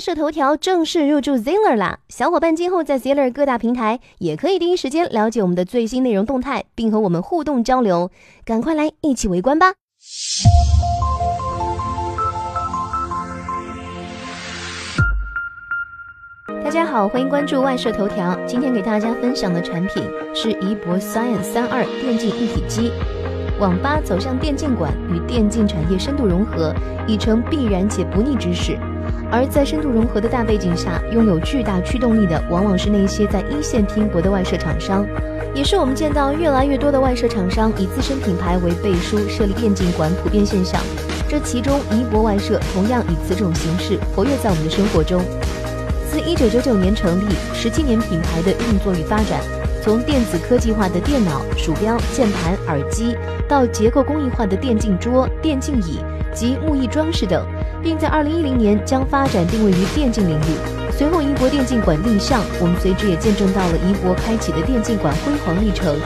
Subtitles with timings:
[0.00, 1.98] 社头条正式入驻 Ziller 啦！
[2.08, 8.10] 小伙伴今后在 Ziller 各大平台也可以第一时间了解我们的最新内容动态，并和我们互动交流。
[8.44, 9.74] 赶快来一起围观吧！
[16.64, 18.34] 大家好，欢迎关注万社头条。
[18.46, 20.02] 今天给大家分享的产品
[20.34, 22.90] 是宜博 Science 三二电竞一体机。
[23.58, 26.74] 网吧走向电竞馆，与电竞产业深度融合，
[27.06, 28.78] 已成必然且不逆之势。
[29.32, 35.06] 而在深度融合的大背景下，拥有巨大驱动力的，往往是那些在一线拼搏的外设厂商，
[35.54, 40.80] 也是我们见到越来越多的外设厂商以自身品牌为背书设立电竞馆普遍现象。
[41.28, 45.22] 这其中，宜博外设同样以此种形式活跃在我们的生活中。
[46.10, 49.59] 自一九九九年成立，十七年品牌的运作与发展。
[49.82, 53.16] 从电子科技化的电脑、鼠标、键盘、耳机，
[53.48, 56.00] 到结构工艺化的电竞桌、电竞椅
[56.34, 57.46] 及木艺装饰等，
[57.82, 60.92] 并在二零一零年将发展定位于电竞领域。
[60.92, 65.96] 随后，宜博电竞馆立项，我们随之也见证到了宜博开启的电竞馆辉煌历程。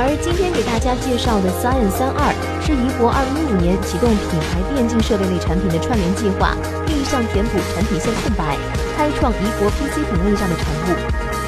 [0.00, 2.32] 而今天给大家介绍的 Science 三二，
[2.64, 6.56] 是宜博二零一五年启动品牌电竞设备类产品的串联计划，
[6.88, 8.56] 立项填补产品线空白，
[8.96, 11.41] 开创宜博 PC 品类上的产物。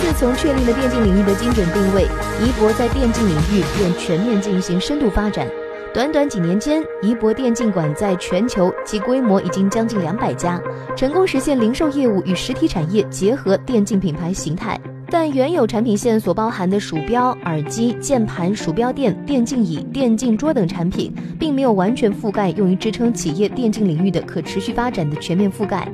[0.00, 2.04] 自从确立了电竞领域的精准定位，
[2.42, 5.46] 宜博在电竞领域便全面进行深度发展。
[5.92, 10.58] 短短几年间，宜博电竞馆在全球其规模已经将近两百家，
[10.96, 14.80] 成功实现零售业务与实体产业结合电竞品牌形态。
[15.10, 25.86] 但原有产品线所包含的鼠标、耳机、键盘、鼠标垫、电竞椅、电竞桌等产品，并没有完全覆盖用于支撑企业电竞领域的可持续发展的全面覆盖。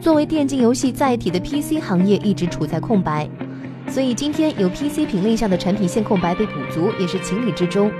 [0.00, 3.28] 作为电竞游戏载体的 PC 行业一直处在空白。
[3.90, 7.90] 所以今天有 PC 品类下的产品线空白被补足，也是情理之中。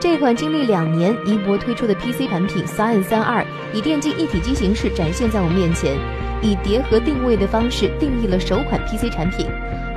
[0.00, 5.96] 这款经历两年，宜博推出的 PC 产品 Sine 三二，以电竞一体机形式展现在我们面前，
[6.42, 9.46] 以叠合定位的方式定义了首款 PC 产品，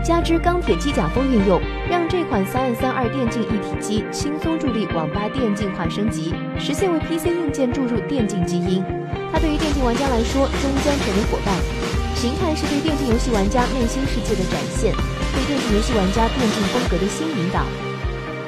[0.02, 8.82] 加之钢铁机甲风运用，让这款 Sine 三二电竞一体机轻松助力网吧电竞化升级，实现为 PC 硬件注入电竞基因。
[9.34, 11.77] 它对于电竞玩家来说，终将成为伙伴。
[12.18, 14.92] 形态是对电竞游戏玩家内心世界的展现，
[15.36, 17.64] 对电竞游戏玩家电竞风格的新引导。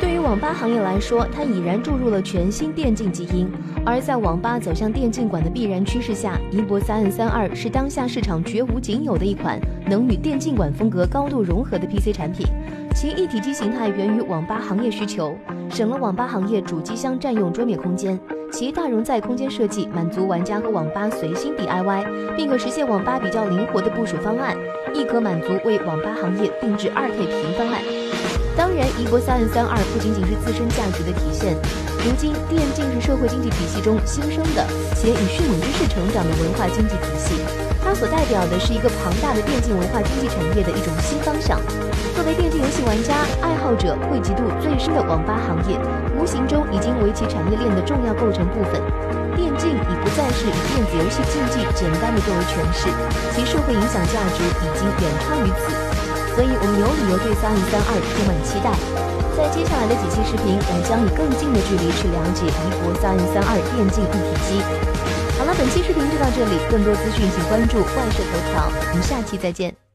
[0.01, 3.47] 对于网吧行业来说，它已然注入了全新电竞基因。
[3.85, 12.47] 而在网吧走向电竞馆的必然趋势下，银博三 N 三二是当下市场绝无仅有的一款能与电竞馆风格高度融合的 PC 产品。
[12.99, 15.33] 其一体机形态源于网吧行业需求，
[15.71, 18.19] 省了网吧行业主机箱占用桌面空间。
[18.51, 24.53] 其大容载空间设计满足玩家和网吧随心 DIY，并可实现网吧比较灵活的部署方案，
[24.93, 27.81] 亦可满足为网吧行业定制 2K 屏方案。
[28.57, 31.55] 当然，一波三 n 三二不仅仅是自身价值的体现，
[31.99, 34.65] 如今电竞是社会经济体系中新生的
[34.95, 37.35] 且以迅猛之势成长的文化经济体系。
[37.83, 41.59] 它所代表的是一个庞大的电竞文化经济产业的一种新方向。
[42.15, 45.75] 作为电竞游戏玩家爱好者汇集度最深的网吧行业，
[46.15, 48.79] 无形中已经为其产业链的重要构成部分。
[49.35, 52.87] 电竞已不再是以电子游戏竞技简单的作为诠释，
[53.35, 55.98] 其社会影响价值已经远超于此。
[56.35, 58.71] 所以，我们有理由对三零三二充满期待。
[59.35, 64.61] 在接下来的几期视频，我们将以更近的距离去了解宜博三零三二电竞一体机。
[65.37, 69.88] 好了，本期视频就到这里，更多资讯请关注外设头条，我们下期再见。